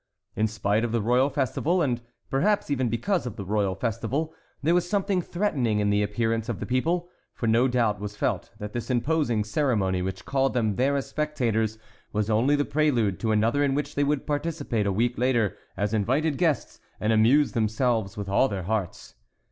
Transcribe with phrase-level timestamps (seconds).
[0.35, 2.01] In spite of the royal festival, and
[2.31, 6.59] perhaps even because of the royal festival, there was something threatening in the appearance of
[6.59, 10.95] the people, for no doubt was felt that this imposing ceremony which called them there
[10.95, 11.77] as spectators,
[12.13, 15.93] was only the prelude to another in which they would participate a week later as
[15.93, 19.13] invited guests and amuse themselves with all their hearts.